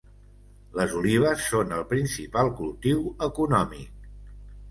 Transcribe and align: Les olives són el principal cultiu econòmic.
Les 0.79 0.95
olives 0.99 1.43
són 1.49 1.75
el 1.79 1.85
principal 1.91 2.49
cultiu 2.61 3.03
econòmic. 3.27 4.09